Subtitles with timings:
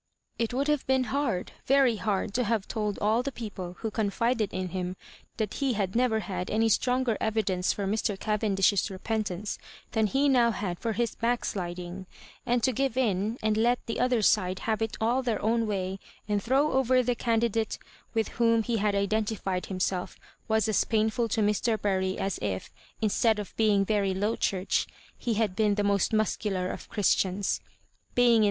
[0.39, 4.09] It would have been hard, very hard, to have told all the people who con
[4.09, 4.95] fided in him
[5.37, 8.19] that he had never had any stronger evidence for Mr.
[8.19, 9.59] Cavendish's repentance
[9.91, 12.07] than he now had for his backsliding;
[12.47, 15.99] and to give in, and let the other side have it all their own way
[16.27, 17.77] and throw over the candidate
[18.15, 21.27] with whom he Digitized by VjOOQIC MISS MARJOBIBANKa 165 had identified himself, was as painful
[21.27, 21.79] to Mr.
[21.79, 22.73] Bury as if,
[23.03, 27.61] instead of being very Low Church, he had been the most muscular of Christians.
[28.15, 28.39] Being in.